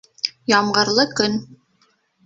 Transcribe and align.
Ямғырлы 0.53 1.07
көн 1.21 1.39